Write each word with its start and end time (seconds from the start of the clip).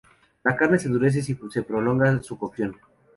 La 0.43 0.53
carne 0.57 0.79
se 0.79 0.87
endurece 0.87 1.21
si 1.21 1.37
se 1.51 1.61
prolonga 1.61 2.23
su 2.23 2.35
cocción. 2.35 2.75